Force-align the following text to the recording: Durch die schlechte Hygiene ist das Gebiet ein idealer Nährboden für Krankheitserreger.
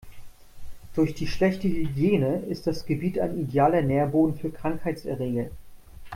Durch 0.95 1.13
die 1.13 1.27
schlechte 1.27 1.67
Hygiene 1.67 2.41
ist 2.49 2.65
das 2.65 2.87
Gebiet 2.87 3.19
ein 3.19 3.37
idealer 3.37 3.83
Nährboden 3.83 4.35
für 4.35 4.49
Krankheitserreger. 4.49 5.51